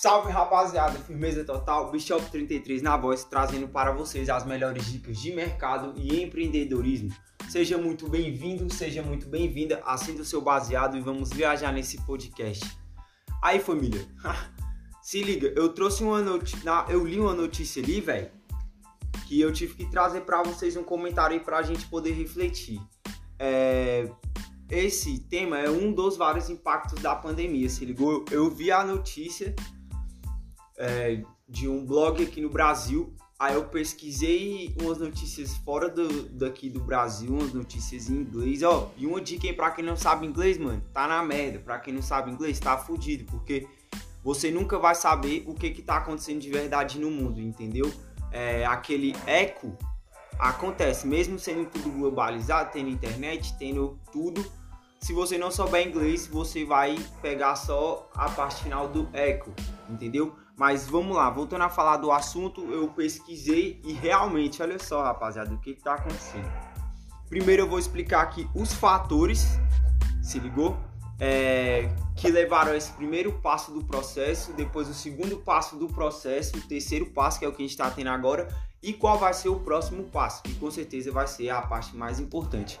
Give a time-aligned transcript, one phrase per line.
[0.00, 5.30] Salve rapaziada, firmeza total, Bishop 33 na voz, trazendo para vocês as melhores dicas de
[5.30, 7.10] mercado e empreendedorismo.
[7.50, 12.64] Seja muito bem-vindo, seja muito bem-vinda, acenda o seu baseado e vamos viajar nesse podcast.
[13.42, 14.08] Aí família,
[15.04, 18.30] se liga, eu trouxe uma notícia, eu li uma notícia ali, velho,
[19.28, 22.80] que eu tive que trazer para vocês um comentário aí pra gente poder refletir.
[23.38, 24.10] É,
[24.70, 28.24] esse tema é um dos vários impactos da pandemia, se ligou?
[28.30, 29.54] Eu vi a notícia
[30.80, 33.14] é, de um blog aqui no Brasil.
[33.38, 38.62] Aí eu pesquisei umas notícias fora do, daqui do Brasil, umas notícias em inglês.
[38.62, 41.58] Ó, e uma dica aí pra quem não sabe inglês, mano, tá na merda.
[41.58, 43.66] Pra quem não sabe inglês, tá fudido, porque
[44.22, 47.90] você nunca vai saber o que que tá acontecendo de verdade no mundo, entendeu?
[48.30, 49.76] É, aquele eco
[50.38, 54.44] acontece, mesmo sendo tudo globalizado, tendo internet, tendo tudo.
[55.00, 59.50] Se você não souber inglês, você vai pegar só a parte final do eco,
[59.88, 60.36] entendeu?
[60.54, 65.54] Mas vamos lá, voltando a falar do assunto, eu pesquisei e realmente, olha só, rapaziada,
[65.54, 66.46] o que está acontecendo.
[67.30, 69.58] Primeiro eu vou explicar aqui os fatores,
[70.22, 70.76] se ligou?
[71.18, 76.60] É, que levaram esse primeiro passo do processo, depois o segundo passo do processo, o
[76.60, 78.48] terceiro passo, que é o que a gente está tendo agora,
[78.82, 82.20] e qual vai ser o próximo passo, que com certeza vai ser a parte mais
[82.20, 82.78] importante.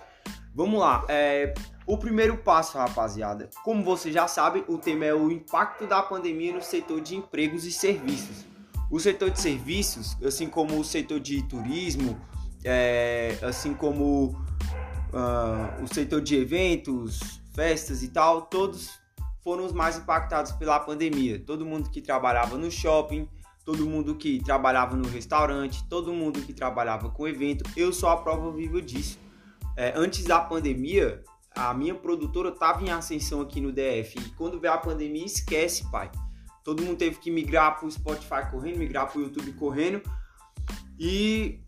[0.52, 1.54] Vamos lá, é,
[1.86, 3.48] o primeiro passo, rapaziada.
[3.62, 7.64] Como você já sabe, o tema é o impacto da pandemia no setor de empregos
[7.64, 8.44] e serviços.
[8.90, 12.20] O setor de serviços, assim como o setor de turismo,
[12.64, 14.36] é, assim como
[15.12, 18.98] uh, o setor de eventos, festas e tal, todos
[19.44, 21.38] foram os mais impactados pela pandemia.
[21.38, 23.28] Todo mundo que trabalhava no shopping,
[23.64, 27.64] todo mundo que trabalhava no restaurante, todo mundo que trabalhava com evento.
[27.76, 29.29] Eu sou a prova viva disso
[29.80, 31.24] é, antes da pandemia,
[31.56, 34.18] a minha produtora estava em ascensão aqui no DF.
[34.18, 36.10] E quando veio a pandemia, esquece, pai.
[36.62, 40.02] Todo mundo teve que migrar para o Spotify correndo, migrar para o YouTube correndo.
[40.98, 41.60] E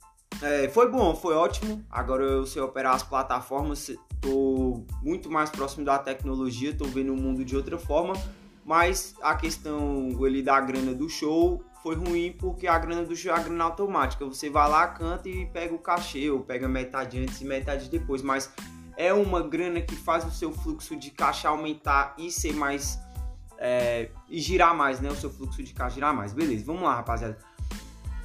[0.42, 1.82] é, foi bom, foi ótimo.
[1.88, 7.16] Agora eu sei operar as plataformas, estou muito mais próximo da tecnologia, estou vendo o
[7.16, 8.12] mundo de outra forma.
[8.62, 13.32] Mas a questão ali da grana do show foi ruim porque a grana do show
[13.32, 14.24] é a grana automática.
[14.24, 18.22] Você vai lá, canta e pega o cachê, ou pega metade antes e metade depois.
[18.22, 18.52] Mas
[18.96, 22.98] é uma grana que faz o seu fluxo de caixa aumentar e ser mais.
[23.58, 25.10] É, e girar mais, né?
[25.10, 26.32] O seu fluxo de caixa girar mais.
[26.32, 27.38] Beleza, vamos lá, rapaziada.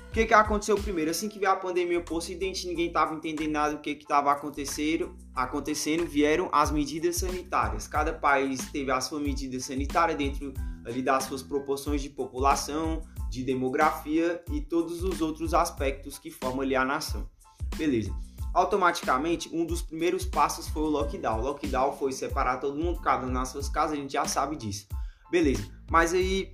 [0.09, 1.11] O que, que aconteceu primeiro?
[1.11, 5.15] Assim que veio a pandemia pro ocidente, ninguém tava entendendo nada do que estava acontecendo,
[5.35, 7.87] acontecendo, vieram as medidas sanitárias.
[7.87, 10.53] Cada país teve a sua medida sanitária dentro
[10.85, 16.61] ali das suas proporções de população, de demografia e todos os outros aspectos que formam
[16.61, 17.29] ali a nação.
[17.75, 18.13] Beleza.
[18.53, 21.39] Automaticamente, um dos primeiros passos foi o lockdown.
[21.39, 24.55] O lockdown foi separar todo mundo, cada um nas suas casas, a gente já sabe
[24.55, 24.87] disso.
[25.29, 25.63] Beleza.
[25.91, 26.53] Mas aí,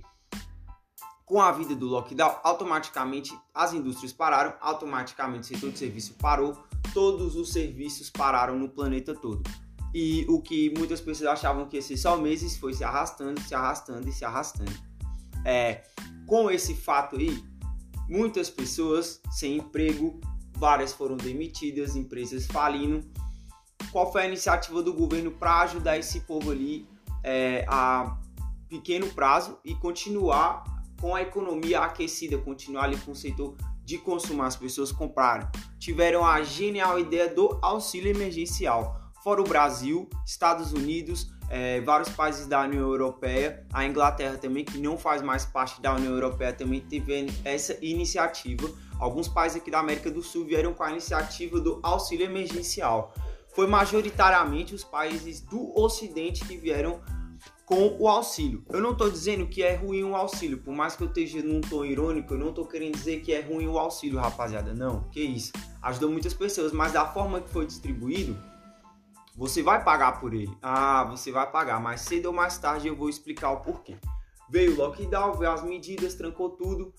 [1.24, 6.56] com a vida do lockdown, automaticamente as indústrias pararam, automaticamente o setor de serviço parou,
[6.92, 9.42] todos os serviços pararam no planeta todo.
[9.94, 13.54] E o que muitas pessoas achavam que ia ser só meses foi se arrastando, se
[13.54, 14.72] arrastando e se arrastando.
[15.44, 15.82] É,
[16.26, 17.42] com esse fato aí,
[18.08, 20.20] muitas pessoas sem emprego,
[20.56, 23.04] várias foram demitidas, empresas falindo.
[23.92, 26.88] Qual foi a iniciativa do governo para ajudar esse povo ali
[27.22, 28.18] é, a
[28.68, 30.64] pequeno prazo e continuar
[31.00, 35.48] com a economia aquecida, continuar ali com o setor de consumo, as pessoas compraram.
[35.78, 39.03] Tiveram a genial ideia do auxílio emergencial.
[39.24, 44.76] Fora o Brasil, Estados Unidos, é, vários países da União Europeia, a Inglaterra também, que
[44.76, 48.70] não faz mais parte da União Europeia, também teve essa iniciativa.
[49.00, 53.14] Alguns países aqui da América do Sul vieram com a iniciativa do auxílio emergencial.
[53.54, 57.00] Foi majoritariamente os países do Ocidente que vieram
[57.64, 58.62] com o auxílio.
[58.68, 61.62] Eu não estou dizendo que é ruim o auxílio, por mais que eu esteja num
[61.62, 64.74] tom irônico, eu não estou querendo dizer que é ruim o auxílio, rapaziada.
[64.74, 65.50] Não, que isso.
[65.80, 68.36] Ajudou muitas pessoas, mas da forma que foi distribuído,
[69.36, 70.56] você vai pagar por ele.
[70.62, 73.96] Ah, você vai pagar, mas cedo ou mais tarde eu vou explicar o porquê.
[74.48, 76.94] Veio o lockdown, veio as medidas, trancou tudo.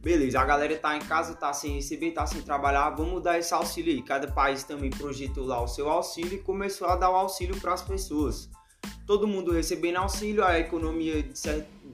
[0.00, 3.52] Beleza, a galera tá em casa, tá sem receber, tá sem trabalhar, vamos dar esse
[3.52, 4.00] auxílio aí.
[4.02, 7.74] Cada país também projetou lá o seu auxílio e começou a dar o auxílio para
[7.74, 8.48] as pessoas.
[9.04, 11.28] Todo mundo recebendo auxílio, a economia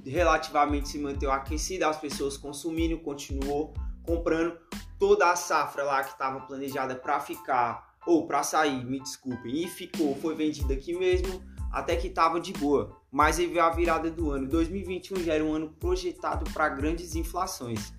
[0.05, 3.73] relativamente se manteve aquecida, as pessoas consumindo, continuou
[4.05, 4.57] comprando.
[4.99, 9.69] Toda a safra lá que estava planejada para ficar ou para sair, me desculpem, e
[9.69, 12.97] ficou, foi vendido aqui mesmo, até que estava de boa.
[13.11, 14.49] Mas aí veio a virada do ano.
[14.49, 17.93] 2021 já era um ano projetado para grandes inflações.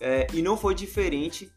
[0.00, 1.50] É, e não foi diferente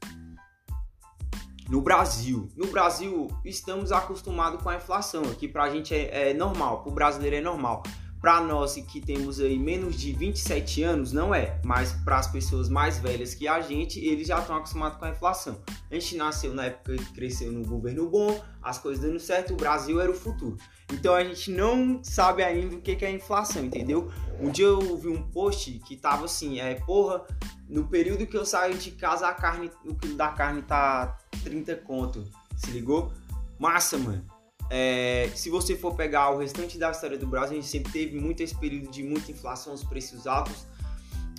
[1.69, 2.49] no Brasil.
[2.55, 5.23] No Brasil, estamos acostumados com a inflação.
[5.23, 7.83] Aqui para a gente é, é normal, para o brasileiro é normal.
[8.19, 12.67] Para nós que temos aí menos de 27 anos, não é, mas para as pessoas
[12.67, 15.61] mais velhas que a gente, eles já estão acostumados com a inflação.
[15.89, 19.56] A gente nasceu na época que cresceu no governo bom, as coisas dando certo, o
[19.56, 20.57] Brasil era o futuro.
[20.92, 24.12] Então a gente não sabe ainda o que é inflação, entendeu?
[24.39, 27.25] Um dia eu vi um post que tava assim, é, porra,
[27.69, 31.75] no período que eu saio de casa, a carne, o quilo da carne tá 30
[31.78, 32.24] conto.
[32.57, 33.12] Se ligou?
[33.57, 34.25] Massa, mano.
[34.69, 38.19] É, se você for pegar o restante da história do Brasil, a gente sempre teve
[38.19, 40.68] muito esse período de muita inflação, os preços altos.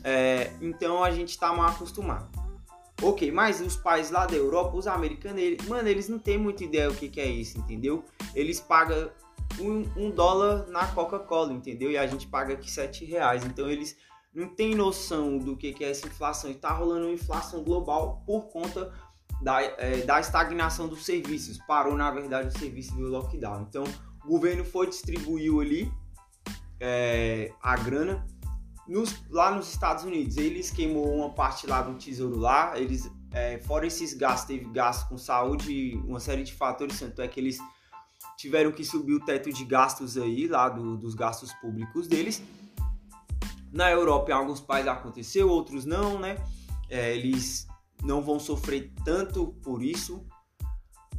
[0.03, 2.48] É, então a gente tá mal acostumado.
[3.01, 6.65] Ok, mas os países lá da Europa, os americanos, eles, mano, eles não têm muita
[6.65, 8.05] ideia o que, que é isso, entendeu?
[8.35, 9.11] Eles pagam
[9.61, 11.91] um, um dólar na Coca-Cola, entendeu?
[11.91, 13.45] E a gente paga aqui sete reais.
[13.45, 13.97] Então eles
[14.35, 16.51] não têm noção do que, que é essa inflação.
[16.51, 18.93] E tá rolando uma inflação global por conta
[19.41, 21.59] da, é, da estagnação dos serviços.
[21.67, 23.67] Parou, na verdade, o serviço do lockdown.
[23.69, 23.85] Então,
[24.25, 25.93] o governo foi distribuiu ali
[26.81, 28.27] é, a grana
[28.89, 30.37] nos, lá nos Estados Unidos.
[30.37, 32.79] Eles queimou uma parte lá do tesouro lá.
[32.79, 36.99] Eles, é, fora esses gastos, teve gasto com saúde, uma série de fatores.
[36.99, 37.59] Tanto é que eles
[38.37, 42.43] tiveram que subir o teto de gastos aí, lá do, dos gastos públicos deles.
[43.71, 46.37] Na Europa, em alguns países aconteceu, outros não, né?
[46.89, 47.67] É, eles
[48.03, 50.27] não vão sofrer tanto por isso.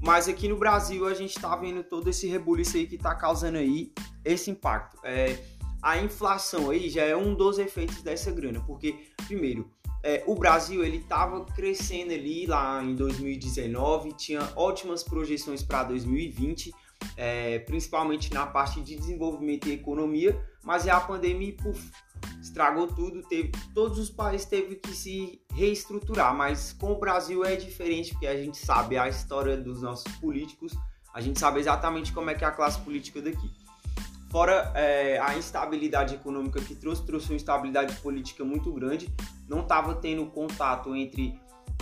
[0.02, 3.58] Mas aqui no Brasil a gente está vendo todo esse rebuliço aí que está causando
[3.58, 3.94] aí
[4.24, 4.98] esse impacto.
[5.04, 5.38] É,
[5.82, 8.96] a inflação aí já é um dos efeitos dessa grana, porque
[9.28, 9.70] primeiro
[10.04, 16.74] é, o Brasil ele estava crescendo ali lá em 2019, tinha ótimas projeções para 2020,
[17.18, 21.56] é, principalmente na parte de desenvolvimento e economia, mas a pandemia
[22.42, 27.56] estragou tudo, teve, todos os países teve que se reestruturar, mas com o Brasil é
[27.56, 30.74] diferente, porque a gente sabe a história dos nossos políticos,
[31.14, 33.50] a gente sabe exatamente como é que é a classe política daqui.
[34.30, 39.12] Fora é, a instabilidade econômica que trouxe, trouxe uma instabilidade política muito grande,
[39.48, 41.40] não estava tendo contato entre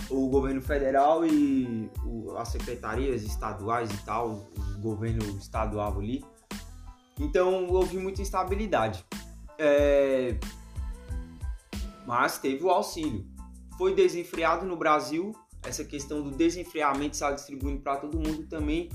[0.08, 6.24] o governo federal e o, as secretarias estaduais e tal, o governo estadual ali.
[7.20, 9.04] Então houve muita instabilidade.
[9.58, 10.38] É...
[12.06, 13.26] Mas teve o auxílio.
[13.76, 15.32] Foi desenfreado no Brasil.
[15.62, 18.88] Essa questão do desenfreamento está distribuindo para todo mundo também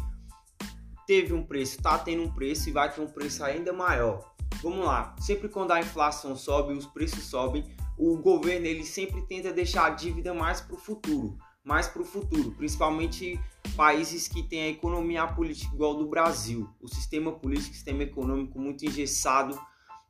[1.05, 4.33] teve um preço, está tendo um preço e vai ter um preço ainda maior.
[4.61, 7.65] Vamos lá, sempre quando a inflação sobe, os preços sobem,
[7.97, 12.05] o governo ele sempre tenta deixar a dívida mais para o futuro, mais para o
[12.05, 13.39] futuro, principalmente
[13.75, 18.85] países que têm a economia política igual do Brasil, o sistema político, sistema econômico muito
[18.85, 19.59] engessado,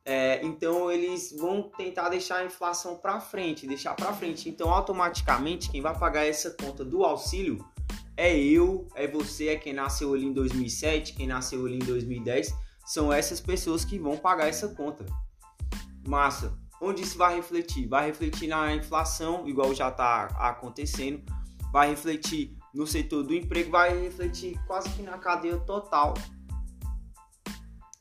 [0.05, 4.49] é, então eles vão tentar deixar a inflação para frente, deixar para frente.
[4.49, 7.65] Então automaticamente quem vai pagar essa conta do auxílio
[8.15, 12.53] é eu, é você, é quem nasceu ali em 2007, quem nasceu ali em 2010.
[12.85, 15.05] São essas pessoas que vão pagar essa conta.
[16.07, 16.57] Massa.
[16.81, 17.87] Onde isso vai refletir?
[17.87, 21.23] Vai refletir na inflação, igual já está acontecendo.
[21.71, 26.13] Vai refletir no setor do emprego, vai refletir quase que na cadeia total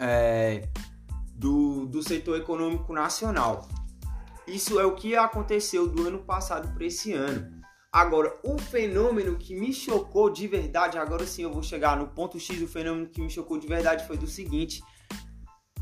[0.00, 0.68] é,
[1.34, 3.68] do, do setor econômico nacional.
[4.46, 7.61] Isso é o que aconteceu do ano passado para esse ano.
[7.92, 12.40] Agora, o fenômeno que me chocou de verdade, agora sim eu vou chegar no ponto
[12.40, 14.82] X, o fenômeno que me chocou de verdade foi do seguinte: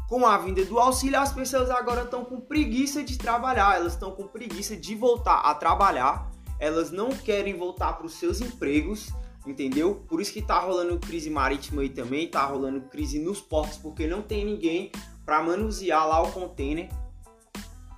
[0.09, 4.11] com a vinda do auxílio, as pessoas agora estão com preguiça de trabalhar, elas estão
[4.11, 9.12] com preguiça de voltar a trabalhar, elas não querem voltar para os seus empregos,
[9.47, 10.05] entendeu?
[10.09, 14.09] Por isso que tá rolando crise marítima aí também, tá rolando crise nos portos, porque
[14.09, 14.90] não tem ninguém
[15.25, 16.88] para manusear lá o container.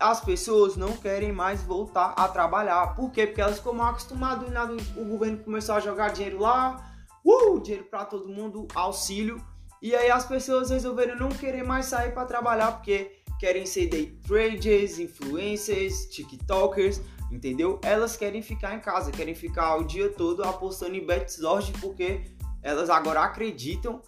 [0.02, 2.94] As pessoas não querem mais voltar a trabalhar.
[2.96, 3.26] Por quê?
[3.26, 4.50] Porque elas ficam mal acostumadas.
[4.50, 6.92] Nada, o governo começou a jogar dinheiro lá,
[7.24, 9.40] uh, dinheiro para todo mundo, auxílio.
[9.80, 14.06] E aí as pessoas resolveram não querer mais sair para trabalhar porque querem ser day
[14.26, 17.80] traders, influencers, tiktokers, entendeu?
[17.82, 22.22] Elas querem ficar em casa, querem ficar o dia todo apostando em Betsorge porque
[22.62, 24.00] elas agora acreditam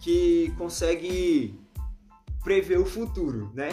[0.00, 1.58] que consegue
[2.44, 3.70] prever o futuro, né?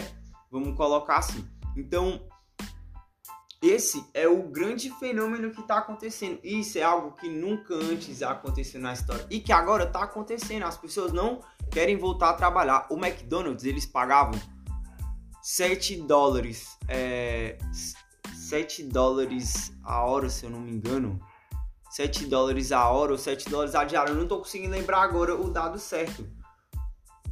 [0.50, 1.44] Vamos colocar assim.
[1.76, 2.20] Então,
[3.64, 6.38] esse é o grande fenômeno que está acontecendo.
[6.44, 10.64] Isso é algo que nunca antes aconteceu na história e que agora está acontecendo.
[10.64, 11.40] As pessoas não
[11.70, 12.86] querem voltar a trabalhar.
[12.90, 14.38] O McDonald's eles pagavam
[15.42, 17.56] 7 dólares, é,
[18.34, 21.18] 7 dólares a hora, se eu não me engano.
[21.90, 24.10] 7 dólares a hora ou 7 dólares a diária.
[24.10, 26.28] Eu não estou conseguindo lembrar agora o dado certo.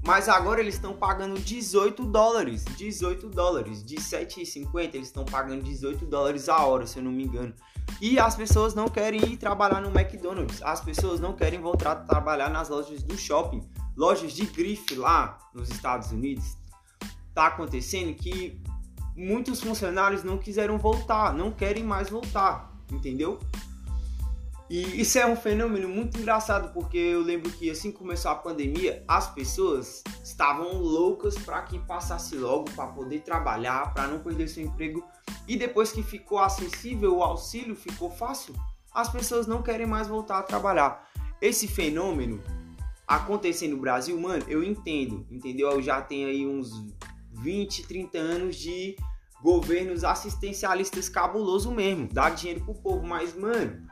[0.05, 2.65] Mas agora eles estão pagando 18 dólares.
[2.77, 3.85] 18 dólares.
[3.85, 7.55] De 7,50 eles estão pagando 18 dólares a hora, se eu não me engano.
[8.01, 10.61] E as pessoas não querem ir trabalhar no McDonald's.
[10.63, 13.63] As pessoas não querem voltar a trabalhar nas lojas do shopping.
[13.97, 16.57] Lojas de grife lá nos Estados Unidos.
[17.33, 18.61] tá acontecendo que
[19.17, 23.39] muitos funcionários não quiseram voltar, não querem mais voltar, entendeu?
[24.73, 28.35] E isso é um fenômeno muito engraçado, porque eu lembro que assim que começou a
[28.35, 34.49] pandemia, as pessoas estavam loucas para que passasse logo para poder trabalhar, para não perder
[34.49, 35.05] seu emprego.
[35.47, 38.55] E depois que ficou acessível o auxílio, ficou fácil,
[38.95, 41.07] as pessoas não querem mais voltar a trabalhar.
[41.39, 42.43] Esse fenômeno
[43.07, 45.71] acontecendo no Brasil, mano, eu entendo, entendeu?
[45.73, 46.71] Eu já tenho aí uns
[47.31, 48.97] 20, 30 anos de
[49.43, 53.92] governos assistencialistas cabuloso mesmo, dar dinheiro pro povo, mas, mano,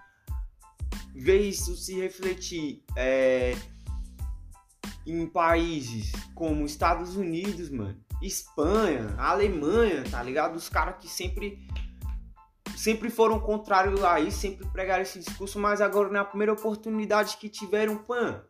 [1.21, 3.55] ver isso se refletir é,
[5.07, 10.57] em países como Estados Unidos, mano, Espanha, Alemanha, tá ligado?
[10.57, 11.59] Os caras que sempre
[12.75, 17.51] sempre foram contrários a isso, sempre pregaram esse discurso, mas agora na primeira oportunidade que
[17.51, 18.43] tiveram, pan,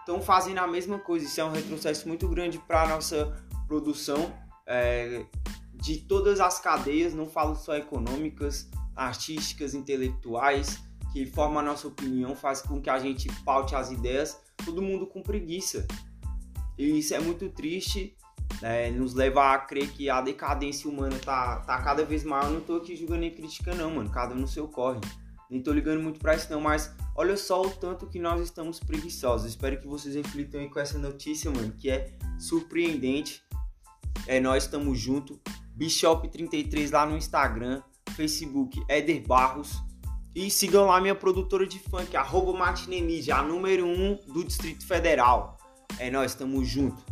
[0.00, 1.26] estão fazendo a mesma coisa.
[1.26, 4.34] Isso é um retrocesso muito grande para nossa produção
[4.66, 5.24] é,
[5.72, 10.82] de todas as cadeias, não falo só econômicas, artísticas, intelectuais,
[11.16, 15.06] que forma a nossa opinião, faz com que a gente paute as ideias, todo mundo
[15.06, 15.86] com preguiça.
[16.76, 18.14] E isso é muito triste,
[18.60, 18.90] né?
[18.90, 22.48] nos leva a crer que a decadência humana tá, tá cada vez maior.
[22.48, 24.10] Eu não tô aqui julgando nem criticando, não, mano.
[24.10, 25.00] Cada um no seu corre.
[25.48, 28.78] Nem tô ligando muito pra isso, não, mas olha só o tanto que nós estamos
[28.78, 29.48] preguiçosos.
[29.48, 33.42] Espero que vocês reflitam aí com essa notícia, mano, que é surpreendente.
[34.26, 35.40] É, nós estamos junto.
[35.78, 37.82] Bishop33 lá no Instagram,
[38.14, 39.82] Facebook, Eder Barros.
[40.36, 44.86] E sigam lá minha produtora de funk, arroba Matinenide, a número 1 um do Distrito
[44.86, 45.56] Federal.
[45.98, 47.02] É nós, estamos junto.